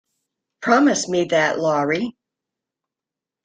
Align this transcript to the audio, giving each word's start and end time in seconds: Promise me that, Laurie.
Promise 0.63 1.09
me 1.09 1.25
that, 1.25 1.59
Laurie. 1.59 2.17